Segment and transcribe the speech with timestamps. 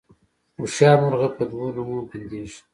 [0.57, 2.59] هوښیار مرغه په دوو لومو بندیږي